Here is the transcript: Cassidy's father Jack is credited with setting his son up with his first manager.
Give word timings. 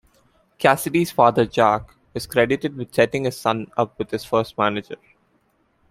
Cassidy's 0.57 1.11
father 1.11 1.45
Jack 1.45 1.93
is 2.15 2.25
credited 2.25 2.75
with 2.75 2.91
setting 2.91 3.25
his 3.25 3.39
son 3.39 3.71
up 3.77 3.99
with 3.99 4.09
his 4.09 4.25
first 4.25 4.57
manager. 4.57 4.95